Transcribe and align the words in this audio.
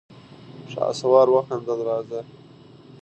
شهسوار 0.71 1.27
وخندل: 1.31 1.79
راځه! 1.87 2.21